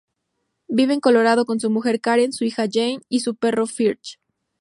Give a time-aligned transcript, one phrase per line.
[0.67, 4.17] Vive en Colorado con su mujer Karen, su hija Jane y su perro Fergie.